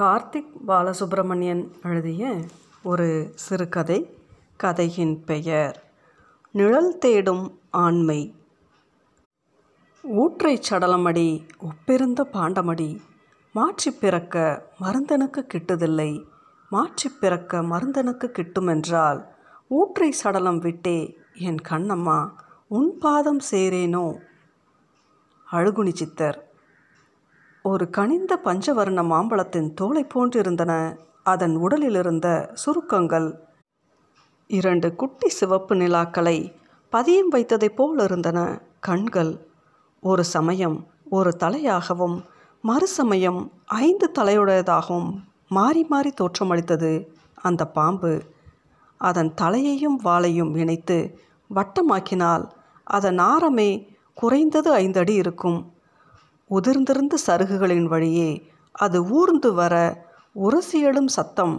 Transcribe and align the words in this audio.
கார்த்திக் 0.00 0.50
பாலசுப்ரமணியன் 0.66 1.70
எழுதிய 1.82 2.36
ஒரு 2.82 3.32
சிறுகதை 3.34 4.18
கதையின் 4.56 5.24
பெயர் 5.24 5.92
நிழல் 6.50 6.98
தேடும் 6.98 7.60
ஆண்மை 7.70 8.34
ஊற்றைச் 10.02 10.72
சடலமடி 10.72 11.48
ஒப்பிருந்த 11.58 12.24
பாண்டமடி 12.32 13.00
மாற்றி 13.52 13.90
பிறக்க 13.90 14.66
மருந்தனுக்கு 14.80 15.46
கிட்டுதில்லை. 15.54 16.24
மாற்றிப் 16.70 17.20
பிறக்க 17.20 17.62
மருந்தனுக்கு 17.62 18.32
கிட்டுமென்றால் 18.38 19.24
ஊற்றை 19.68 20.10
சடலம் 20.10 20.58
விட்டே 20.58 21.16
என் 21.34 21.58
கண்ணம்மா 21.68 22.30
உன் 22.68 22.98
பாதம் 22.98 23.40
சேரேனோ? 23.50 24.18
அழுகுணி 25.52 25.92
சித்தர் 25.92 26.47
ஒரு 27.70 27.90
கனிந்த 27.90 28.40
பஞ்சவர்ண 28.44 29.00
மாம்பழத்தின் 29.04 29.74
தோலை 29.74 30.06
போன்றிருந்தன. 30.14 30.72
அதன் 31.22 31.56
உடலிலிருந்த 31.56 32.26
சுருக்கங்கள். 32.54 33.28
இரண்டு 34.46 34.94
குட்டி 34.94 35.28
சிவப்பு 35.28 35.74
நிலாக்களை 35.74 36.54
பதியம் 36.92 37.30
வைத்ததைப் 37.30 37.76
போல் 37.76 37.98
இருந்தன 37.98 38.38
கண்கள். 38.80 39.32
ஒரு 40.00 40.24
சமயம் 40.24 40.86
ஒரு 41.10 41.30
தலையாகவும் 41.40 42.16
மறுசமயம் 42.64 43.40
ஐந்து 43.64 44.12
தலையுடையதாகவும் 44.18 45.10
மாறி 45.48 45.84
மாறி 45.84 46.10
தோற்றமளித்தது 46.10 46.92
அந்த 47.34 47.66
பாம்பு. 47.68 48.22
அதன் 49.00 49.34
தலையையும் 49.34 49.98
வாளையும் 50.04 50.56
இணைத்து 50.56 50.98
வட்டமாக்கினால் 51.54 52.44
அதன் 52.84 53.18
ஆரமே 53.18 53.70
குறைந்தது 54.14 54.70
ஐந்தடி 54.76 55.14
இருக்கும். 55.22 55.58
உதிர்ந்திருந்த 56.50 57.14
சருகுகளின் 57.26 57.84
வழியே 57.84 58.30
அது 58.72 58.98
ஊர்ந்து 59.10 59.54
வர 59.54 59.74
உரசி 60.32 60.80
எழும் 60.80 61.08
சத்தம் 61.08 61.54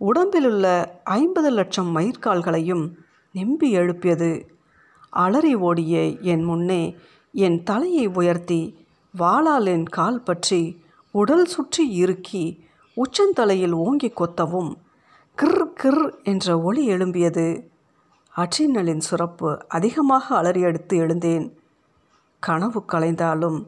உடம்பிலுள்ள 0.00 0.66
ஐம்பது 1.04 1.50
லட்சம் 1.50 1.96
மயிர்கால்களையும் 1.96 2.84
நெம்பி 3.32 3.70
எழுப்பியது. 3.70 4.32
அலறி 5.10 5.54
ஓடிய 5.54 5.96
என் 6.20 6.44
முன்னே 6.44 6.82
என் 7.32 7.62
தலையை 7.62 8.06
உயர்த்தி 8.06 8.62
வாளால் 9.18 9.66
என் 9.66 9.86
கால் 9.86 10.22
பற்றி 10.22 10.82
உடல் 11.10 11.44
சுற்றி 11.44 11.84
இறுக்கி 11.90 12.44
உச்சந்தலையில் 12.96 13.72
ஓங்கி 13.72 14.12
கொத்தவும் 14.16 14.72
கிர் 15.38 15.66
கிர் 15.82 16.22
என்ற 16.22 16.60
ஒளி 16.60 16.88
எழும்பியது. 16.88 17.46
அட்ரினலின் 18.36 19.04
சுரப்பு 19.08 19.50
அதிகமாக 19.68 20.42
அலறியடித்து 20.42 20.96
எழுந்தேன். 20.96 21.46
கனவு 22.40 22.84
கலைந்தாலும் 22.92 23.58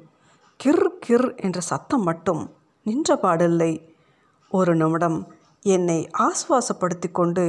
கிர் 0.60 0.88
கிர் 1.06 1.28
என்ற 1.36 1.60
சத்தம் 1.60 2.02
மட்டும் 2.02 2.42
நின்ற 2.86 3.16
பாடில்லை. 3.22 3.72
ஒரு 4.50 4.76
நிமிடம் 4.76 5.18
என்னை 5.64 5.98
ஆஸ்வாசப்படுத்தி 6.18 7.08
கொண்டு 7.12 7.44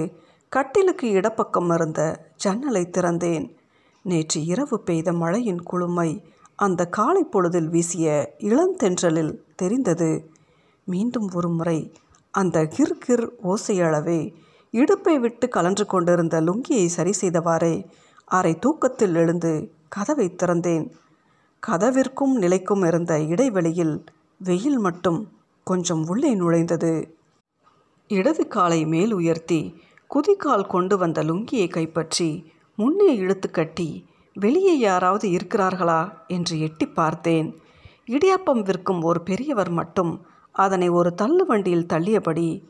கட்டிலுக்கு 0.50 1.08
இடப்பக்கம் 1.10 1.70
இருந்த 1.74 2.02
ஜன்னலை 2.36 2.84
திறந்தேன். 2.92 3.46
நேற்று 4.06 4.40
இரவு 4.46 4.80
பெய்த 4.80 5.14
மழையின் 5.14 5.62
குளுமை 5.72 6.10
அந்த 6.56 6.82
காலை 6.88 7.24
பொழுதில் 7.24 7.70
வீசிய 7.70 8.36
இளந்தென்றலில் 8.40 9.34
தெரிந்தது. 9.56 10.12
மீண்டும் 10.88 11.30
ஒரு 11.34 11.50
முறை 11.50 11.80
அந்த 12.34 12.64
கிர் 12.76 12.98
கிர் 13.06 13.26
ஓசையளவே 13.44 14.20
இடுப்பை 14.74 15.16
விட்டு 15.20 15.50
கலன்று 15.50 15.86
கொண்டிருந்த 15.86 16.42
லுங்கியை 16.42 16.86
சரி 16.86 17.14
செய்தவாறே 17.22 17.76
அரை 18.28 18.54
தூக்கத்தில் 18.60 19.16
எழுந்து 19.16 19.52
கதவை 19.90 20.28
திறந்தேன். 20.44 20.86
கதவிற்கும் 21.68 22.34
நிலைக்கும் 22.34 22.84
இருந்த 22.84 23.20
இடைவெளியில் 23.20 24.04
வெயில் 24.38 24.78
மட்டும் 24.78 25.32
கொஞ்சம் 25.64 26.08
உள்ளே 26.08 26.36
நுழைந்தது. 26.36 27.10
இடது 28.08 28.48
காலை 28.48 28.86
மேல் 28.86 29.12
உயர்த்தி 29.12 29.82
குதிக்கால் 30.10 30.68
கொண்டு 30.68 30.98
வந்த 30.98 31.24
லுங்கியை 31.24 31.70
கைப்பற்றி 31.70 32.52
முன்னே 32.76 33.16
இழுத்து 33.16 33.52
கட்டி 33.52 34.06
வெளியே 34.34 34.80
யாராவது 34.80 35.30
இருக்கிறார்களா? 35.30 36.12
என்று 36.28 36.60
எட்டி 36.60 36.88
பார்த்தேன். 36.88 37.56
இடியாப்பம் 38.06 38.62
விற்கும் 38.62 39.02
ஒரு 39.02 39.22
பெரியவர் 39.22 39.70
மட்டும் 39.70 40.26
அதனை 40.52 40.90
ஒரு 40.90 41.14
தள்ளு 41.14 41.46
வண்டியில் 41.46 41.90
தள்ளியபடி 41.94 42.64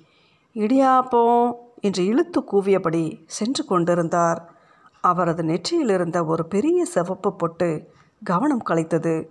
இடியாப்பம் 0.54 1.52
என்று 1.82 2.06
இழுத்து 2.06 2.44
கூவியபடி 2.52 3.24
சென்று 3.26 3.66
கொண்டிருந்தார். 3.66 4.54
அவரது 5.02 5.44
நெற்றியில் 5.44 5.90
இருந்த 5.90 6.24
ஒரு 6.26 6.48
பெரிய 6.48 6.86
சிவப்பு 6.86 7.36
பொட்டு 7.36 7.94
கவனம் 8.24 8.64
கலைத்தது. 8.66 9.28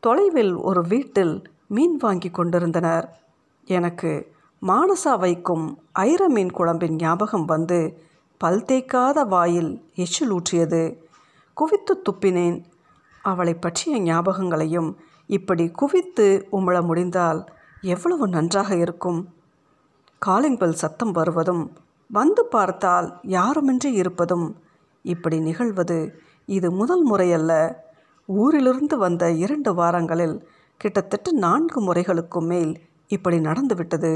தொலைவில் 0.00 0.54
ஒரு 0.54 0.82
வீட்டில் 0.82 1.42
மீன் 1.66 1.96
வாங்கி 1.96 2.30
கொண்டிருந்தனர். 2.30 3.20
எனக்கு 3.64 4.32
மானசா 4.62 5.18
வைக்கும் 5.18 5.78
ஐர 5.98 6.28
மீன் 6.28 6.50
குழம்பின் 6.50 6.94
ஞாபகம் 6.94 7.44
வந்து 7.44 8.02
பல் 8.38 8.62
தேய்க்காத 8.62 9.26
வாயில் 9.26 9.90
எச்சில் 9.94 10.32
ஊற்றியது. 10.32 10.96
குவித்து 11.54 12.02
துப்பினேன். 12.02 12.64
அவளை 13.22 13.54
பற்றிய 13.54 14.00
ஞாபகங்களையும் 14.00 14.96
இப்படி 15.26 15.68
குவித்து 15.68 16.48
உமிழ 16.52 16.82
முடிந்தால் 16.82 17.44
எவ்வளவு 17.80 18.28
நன்றாக 18.28 18.76
இருக்கும்? 18.76 19.34
காலிங் 20.18 20.56
பெல் 20.56 20.72
சத்தம் 20.72 21.10
வருவதும் 21.10 21.72
வந்து 22.10 22.46
பார்த்தால் 22.46 23.20
யாருமின்றி 23.22 23.92
இருப்பதும்? 23.92 24.62
இப்படி 25.02 25.40
நிகழ்வது 25.40 26.20
இது 26.46 26.72
முதல் 26.72 27.02
முறையல்ல. 27.02 27.83
ஊரிலிருந்து 28.26 28.96
வந்த 28.98 29.30
இரண்டு 29.30 29.74
வாரங்களில் 29.74 30.48
கிட்டத்தட்ட 30.76 31.32
நான்கு 31.32 31.80
முறைகளுக்கும் 31.82 32.46
மேல் 32.46 32.80
இப்படி 33.06 33.38
நடந்துவிட்டது. 33.38 34.12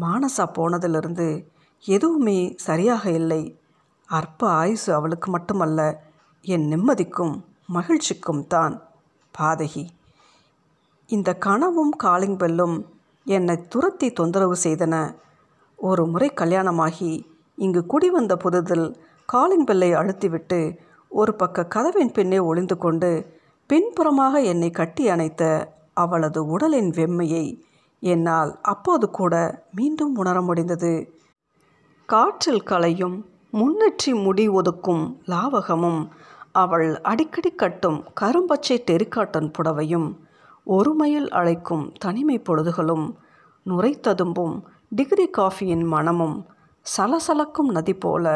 மானசா 0.00 0.44
போனதிலிருந்து 0.54 1.46
எதுவுமே 1.84 2.54
சரியாக 2.56 3.10
இல்லை. 3.10 3.60
அற்ப 4.06 4.48
ஆயுசு 4.48 4.94
அவளுக்கு 4.94 5.30
மட்டுமல்ல 5.30 5.80
என் 6.40 6.66
நிம்மதிக்கும் 6.68 7.44
மகிழ்ச்சிக்கும் 7.74 8.46
தான். 8.46 8.82
பாதகி 9.38 9.88
இந்த 11.06 11.34
கனவும் 11.34 11.92
காலிங் 11.96 12.36
பெல்லும் 12.36 12.76
என்னை 13.24 13.66
துரத்தி 13.68 14.12
தொந்தரவு 14.12 14.56
செய்தன. 14.62 15.14
ஒரு 15.76 16.06
முறை 16.06 16.30
கல்யாணமாகி 16.34 17.26
இங்கு 17.56 17.86
குடி 17.86 18.10
வந்த 18.10 18.36
புதுதில் 18.36 19.00
காலிங் 19.26 19.64
பெல்லை 19.64 19.94
அழுத்திவிட்டு 19.94 20.78
ஒரு 21.12 21.34
பக்க 21.34 21.66
கதவின் 21.66 22.12
பின்னே 22.12 22.38
ஒளிந்து 22.38 22.76
கொண்டு 22.78 23.10
பின்புறமாக 23.70 24.40
என்னை 24.42 24.70
கட்டி 24.70 25.08
அணைத்த 25.08 25.42
அவளது 25.94 26.46
உடலின் 26.46 26.90
வெம்மையை 26.90 27.44
என்னால் 28.02 28.58
அப்போது 28.62 29.10
கூட 29.10 29.34
மீண்டும் 29.70 30.14
உணர 30.16 30.40
முடிந்தது. 30.40 30.92
காற்றில் 32.06 32.62
கலையும் 32.62 33.16
முன்னெற்றி 33.52 34.12
முடி 34.22 34.48
ஒதுக்கும் 34.48 35.04
லாவகமும் 35.26 36.00
அவள் 36.52 36.88
அடிக்கடி 37.02 37.50
கட்டும் 37.54 37.98
கரும்பச்சை 38.20 38.76
டெரிக்காட்டன் 38.90 39.50
புடவையும் 39.58 40.08
ஒருமையில் 40.66 41.28
அழைக்கும் 41.28 41.92
தனிமை 41.98 42.38
பொழுதுகளும் 42.38 43.06
நுரைத்ததும்பும் 43.66 44.56
டிகிரி 44.88 45.26
காஃபியின் 45.38 45.84
மனமும் 45.84 46.36
சலசலக்கும் 46.86 47.70
நதி 47.70 47.94
போல 47.94 48.26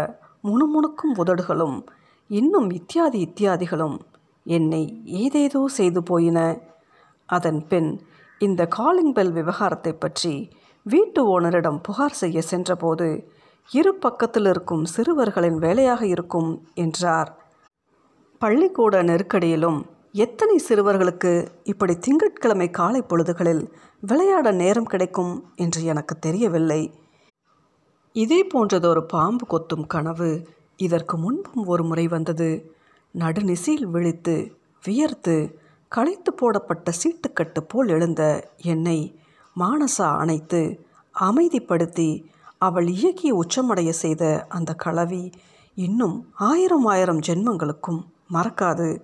முணுமுணுக்கும் 0.43 1.15
உதடுகளும் 1.17 1.77
இன்னும் 2.31 2.69
இத்தியாதி 2.71 3.19
இத்தியாதிகளும் 3.19 3.97
என்னை 4.47 4.83
ஏதேதோ 5.05 5.62
செய்து 5.69 6.03
போயின. 6.03 6.39
அதன் 7.29 7.61
பின் 7.67 7.91
இந்த 8.41 8.62
காலிங் 8.67 9.12
பெல் 9.12 9.33
விவகாரத்தை 9.33 9.93
பற்றி 9.95 10.35
வீட்டு 10.87 11.21
ஓனரிடம் 11.35 11.81
புகார் 11.83 12.17
செய்ய 12.23 12.39
சென்றபோது 12.43 13.09
இரு 13.71 13.93
பக்கத்தில் 13.95 14.45
இருக்கும் 14.45 14.85
சிறுவர்களின் 14.85 15.59
வேலையாக 15.59 16.03
இருக்கும் 16.07 16.51
என்றார். 16.75 17.31
பள்ளிக்கூட 18.39 19.03
நெருக்கடியிலும் 19.03 19.79
எத்தனை 20.15 20.56
சிறுவர்களுக்கு 20.69 21.33
இப்படி 21.65 21.95
திங்கட்கிழமை 21.99 22.71
காலை 22.71 23.01
பொழுதுகளில் 23.03 23.65
விளையாட 24.01 24.49
நேரம் 24.53 24.85
கிடைக்கும் 24.85 25.33
என்று 25.56 25.81
எனக்கு 25.85 26.15
தெரியவில்லை. 26.19 26.82
இதே 28.17 28.41
போன்றதொரு 28.55 29.03
பாம்பு 29.06 29.47
கொத்தும் 29.47 29.87
கனவு 29.87 30.31
இதற்கு 30.76 31.17
முன்பும் 31.17 31.67
ஒரு 31.67 31.85
முறை 31.85 32.09
வந்தது. 32.09 32.76
நடுநிசையில் 33.19 33.82
விழித்து 33.82 34.56
வியர்த்து 34.85 35.59
களைத்து 35.88 36.32
போடப்பட்ட 36.32 36.91
சீட்டுக்கட்டு 36.91 37.61
போல் 37.61 37.88
எழுந்த 37.88 38.50
என்னை 38.56 39.21
மானசா 39.61 40.17
அணைத்து 40.17 40.87
அமைதிப்படுத்தி 41.21 42.25
அவள் 42.59 42.87
இயக்கிய 42.87 43.41
உச்சமடைய 43.41 43.91
செய்த 43.91 44.47
அந்த 44.49 44.75
கலவி 44.75 45.31
இன்னும் 45.75 46.29
ஆயிரம் 46.35 46.85
ஆயிரம் 46.85 47.19
ஜென்மங்களுக்கும் 47.19 48.00
மறக்காது. 48.32 49.03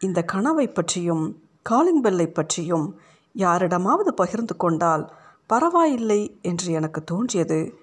இந்த 0.00 0.22
கனவை 0.22 0.68
பற்றியும் 0.68 1.42
காலிங் 1.62 2.02
பெல்லை 2.02 2.26
பற்றியும் 2.26 2.98
யாரிடமாவது 3.32 4.14
பகிர்ந்து 4.14 4.56
கொண்டால் 4.56 5.12
பரவாயில்லை 5.46 6.38
என்று 6.42 6.72
எனக்கு 6.72 7.04
தோன்றியது. 7.04 7.78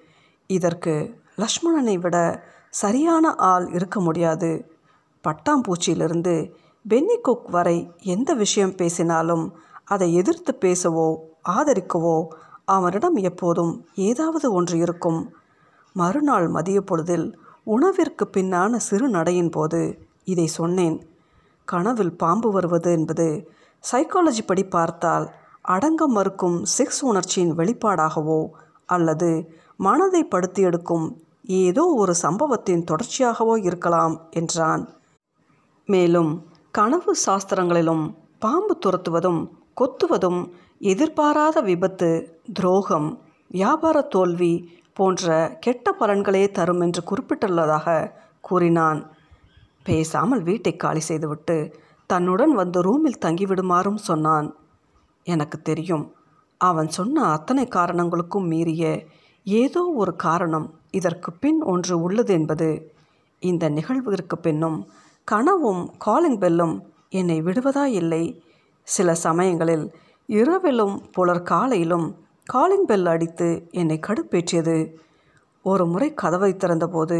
இதற்கு 0.46 1.22
லக்ஷ்மணனை 1.36 1.98
விட 1.98 2.44
சரியான 2.76 3.34
ஆள் 3.34 3.66
இருக்க 3.68 4.00
முடியாது. 4.00 4.50
பட்டாம்பூச்சியிலிருந்து 5.24 6.34
பென்னி 6.84 7.16
குக் 7.20 7.48
வரை 7.50 7.78
எந்த 8.14 8.30
விஷயம் 8.34 8.74
பேசினாலும் 8.74 9.44
அதை 9.84 10.08
எதிர்த்து 10.14 10.52
பேசவோ 10.60 11.08
ஆதரிக்கவோ 11.48 12.16
அவனிடம் 12.64 13.16
எப்போதும் 13.30 13.72
ஏதாவது 14.08 14.46
ஒன்று 14.52 14.76
இருக்கும். 14.78 15.20
மறுநாள் 15.96 16.46
மதிய 16.48 16.78
பொழுதில் 16.80 17.26
உணவிற்கு 17.66 18.24
பின்னான 18.36 18.76
சிறு 18.76 19.06
நடையின் 19.08 19.50
போது 19.50 19.80
இதை 20.24 20.46
சொன்னேன். 20.58 20.96
கனவில் 21.68 22.14
பாம்பு 22.16 22.48
வருவது 22.50 22.90
என்பது 22.92 23.28
சைக்காலஜி 23.84 24.42
படி 24.46 24.64
பார்த்தால் 24.66 25.26
அடங்க 25.64 26.02
மறுக்கும் 26.08 26.58
செக்ஸ் 26.76 27.00
உணர்ச்சியின் 27.00 27.54
வெளிப்பாடாகவோ 27.58 28.40
அல்லது 28.86 29.30
மனதை 29.76 30.22
படுத்தி 30.24 30.62
எடுக்கும் 30.62 31.06
ஏதோ 31.46 31.84
ஒரு 31.96 32.14
சம்பவத்தின் 32.14 32.84
தொடர்ச்சியாகவோ 32.90 33.54
இருக்கலாம் 33.64 34.14
என்றான். 34.30 34.84
மேலும் 35.88 36.46
கனவு 36.70 37.12
சாஸ்திரங்களிலும் 37.26 38.04
பாம்பு 38.38 38.78
துரத்துவதும் 38.86 39.40
கொத்துவதும் 39.80 40.40
எதிர்பாராத 40.78 41.60
விபத்து 41.60 42.40
துரோகம் 42.52 43.08
வியாபார 43.48 44.00
தோல்வி 44.00 44.70
போன்ற 44.92 45.56
கெட்ட 45.60 45.96
பலன்களே 46.00 46.50
தரும் 46.50 46.80
என்று 46.80 47.02
குறிப்பிட்டுள்ளதாக 47.02 48.12
கூறினான். 48.40 49.00
பேசாமல் 49.82 50.42
வீட்டை 50.42 50.76
காலி 50.76 51.00
செய்துவிட்டு 51.00 51.56
தன்னுடன் 52.06 52.52
வந்து 52.52 52.82
ரூமில் 52.82 53.22
தங்கிவிடுமாறும் 53.24 54.00
சொன்னான். 54.00 54.48
எனக்கு 55.22 55.62
தெரியும் 55.62 56.14
அவன் 56.60 56.88
சொன்ன 56.88 57.24
அத்தனை 57.26 57.68
காரணங்களுக்கும் 57.68 58.46
மீறிய 58.46 59.06
ஏதோ 59.44 59.82
ஒரு 59.96 60.16
காரணம் 60.16 60.74
இதற்கு 61.00 61.30
பின் 61.42 61.60
ஒன்று 61.62 61.94
உள்ளது 62.02 62.32
என்பது. 62.34 62.68
இந்த 63.42 63.64
நிகழ்விற்கு 63.70 64.36
பின்னும் 64.42 64.78
கனவும் 65.28 65.82
காலிங் 65.98 66.38
பெல்லும் 66.38 66.74
என்னை 67.18 67.38
விடுவதா 67.42 67.84
இல்லை 68.00 68.24
சில 68.88 69.08
சமயங்களில் 69.26 69.86
இரவிலும் 70.28 70.96
புலர் 71.12 71.46
காலையிலும் 71.52 72.06
காலிங் 72.46 72.86
பெல் 72.86 73.06
அடித்து 73.06 73.48
என்னை 73.70 73.96
கடுப்பேற்றியது. 74.06 74.76
ஒரு 75.64 75.84
முறை 75.86 76.08
கதவை 76.14 76.50
திறந்தபோது 76.54 77.18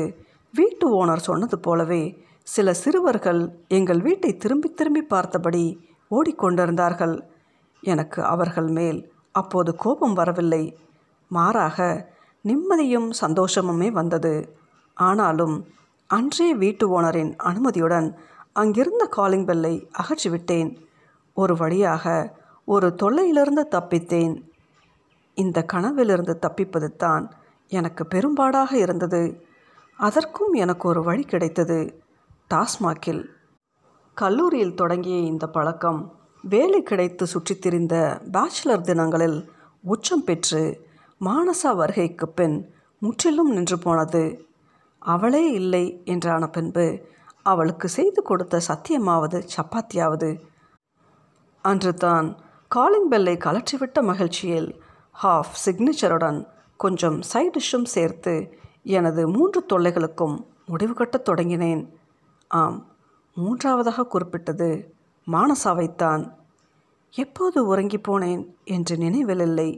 வீட்டு 0.55 0.87
ஓனர் 0.99 1.26
சொன்னது 1.28 1.56
போலவே 1.58 2.02
சில 2.55 2.75
சிறுவர்கள் 2.82 3.40
எங்கள் 3.69 4.00
வீட்டை 4.00 4.31
திரும்பி 4.43 4.69
திரும்பி 4.78 5.02
பார்த்தபடி 5.12 5.64
ஓடிக்கொண்டிருந்தார்கள். 6.11 7.17
எனக்கு 7.82 8.20
அவர்கள் 8.34 8.69
மேல் 8.78 9.00
அப்போது 9.32 9.70
கோபம் 9.76 10.14
வரவில்லை. 10.20 10.62
மாறாக 11.31 11.78
நிம்மதியும் 12.46 13.10
சந்தோஷமுமே 13.20 13.90
வந்தது. 13.90 14.56
ஆனாலும் 14.94 15.66
அன்றே 16.06 16.54
வீட்டு 16.54 17.00
ஓனரின் 17.00 17.37
அனுமதியுடன் 17.37 18.14
அங்கிருந்த 18.52 19.06
காலிங் 19.06 19.46
பெல்லை 19.46 19.90
அகற்றிவிட்டேன். 19.98 20.76
ஒரு 21.34 21.56
வழியாக 21.56 22.34
ஒரு 22.64 22.94
தொல்லையிலிருந்து 23.02 23.66
தப்பித்தேன். 23.70 24.43
இந்த 25.34 25.62
கனவிலிருந்து 25.62 26.38
தப்பிப்பது 26.38 26.96
தான் 26.96 27.32
எனக்கு 27.69 28.04
பெரும்பாடாக 28.04 28.72
இருந்தது. 28.72 29.46
அதற்கும் 29.96 30.52
எனக்கு 30.52 30.88
ஒரு 30.88 31.02
வழி 31.02 31.22
கிடைத்தது. 31.22 32.02
டாஸ்மாகில் 32.54 33.25
கல்லூரியில் 34.14 34.75
தொடங்கிய 34.75 35.16
இந்த 35.16 35.46
பழக்கம் 35.46 36.14
வேலை 36.42 36.82
கிடைத்து 36.82 37.26
சுற்றித் 37.26 37.60
திரிந்த 37.60 38.20
பேச்சுலர் 38.32 38.81
தினங்களில் 38.81 39.52
உச்சம் 39.82 40.25
பெற்று 40.25 40.85
மானசா 41.20 41.76
வருகைக்கு 41.76 42.28
பின் 42.28 42.56
முற்றிலும் 43.02 43.52
நின்று 43.52 43.78
போனது. 43.78 44.48
அவளே 44.98 45.50
இல்லை 45.50 46.02
என்றான 46.04 46.48
பின்பு 46.48 46.86
அவளுக்கு 47.42 47.88
செய்து 47.88 48.22
கொடுத்த 48.22 48.60
சத்தியமாவது 48.68 49.38
சப்பாத்தியாவது. 49.56 50.30
அன்று 51.64 51.94
தான் 51.94 52.28
காலிங் 52.68 53.08
பெல்லை 53.08 53.36
கலற்றிவிட்ட 53.36 54.02
மகிழ்ச்சியில் 54.02 54.68
ஹாஃப் 55.22 55.54
சிக்னேச்சருடன் 55.64 56.46
கொஞ்சம் 56.76 57.20
சைடிஷும் 57.32 57.88
சேர்த்து 57.94 58.34
எனது 58.82 59.28
மூன்று 59.28 59.64
தொல்லைகளுக்கும் 59.72 60.36
முடிவு 60.66 60.94
கட்டத் 60.94 61.28
தொடங்கினேன். 61.28 61.82
ஆம் 62.48 62.78
மூன்றாவதாக 63.36 64.06
குறிப்பிட்டது 64.06 64.94
மானசாவைத்தான். 65.26 66.22
எப்போது 67.10 67.66
உறங்கி 67.66 67.98
போனேன் 67.98 68.42
என்று 68.64 68.96
நினைவில் 68.96 69.40
இல்லை 69.40 69.70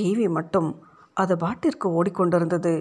டிவி 0.00 0.28
மட்டும். 0.28 0.70
அது 1.14 1.36
பாட்டிற்கு 1.36 1.86
ஓடிக்கொண்டிருந்தது. 1.88 2.74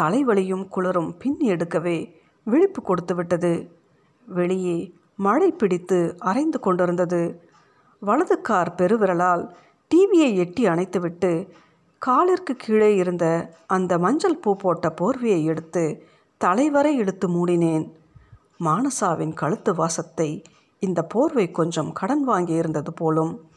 தலைவலியும் 0.00 0.68
குளரும் 0.76 1.10
பின் 1.18 1.38
எடுக்கவே 1.40 2.14
விழிப்பு 2.44 2.82
கொடுத்து 2.82 3.14
விட்டது. 3.14 3.52
வெளியே 4.26 4.94
மழை 5.16 5.50
பிடித்து 5.52 6.16
அரைந்து 6.24 6.58
கொண்டிருந்தது. 6.60 7.22
வலது 8.00 8.40
கார் 8.40 8.74
பெருவிரலால் 8.74 9.42
டிவியை 9.90 10.34
எட்டி 10.34 10.64
அணைத்துவிட்டு 10.66 11.48
காலிற்கு 11.98 12.52
கீழே 12.56 12.96
இருந்த 12.96 13.54
அந்த 13.66 13.98
மஞ்சள் 13.98 14.38
பூ 14.38 14.56
போட்ட 14.56 14.94
போர்வையை 15.00 15.42
எடுத்து 15.42 15.84
தலைவரை 16.36 16.96
இழுத்து 16.96 17.26
மூடினேன். 17.28 17.92
மானசாவின் 18.60 19.34
கழுத்து 19.34 19.74
வாசத்தை 19.74 20.42
இந்த 20.78 21.02
போர்வை 21.02 21.50
கொஞ்சம் 21.50 21.92
கடன் 21.92 22.24
வாங்கி 22.24 22.52
இருந்தது 22.52 22.92
போலும். 22.92 23.50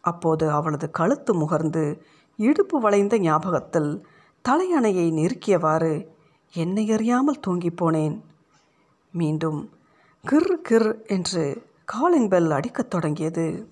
அப்போது 0.00 0.50
அவளது 0.50 0.90
கழுத்து 0.90 1.34
முகர்ந்து 1.34 2.02
இடுப்பு 2.36 2.80
வளைந்த 2.80 3.18
ஞாபகத்தில் 3.18 4.06
தலையணையை 4.48 5.12
நெருக்கியவாறு 5.12 6.06
என்னை 6.52 6.92
அறியாமல் 6.92 7.40
தூங்கிப் 7.40 7.84
போனேன். 7.84 8.20
மீண்டும் 9.12 9.70
கிர் 10.30 10.56
கிர் 10.68 11.06
என்று 11.06 11.62
காலிங் 11.84 12.28
பெல் 12.28 12.50
அடிக்கத் 12.50 12.90
தொடங்கியது. 12.90 13.66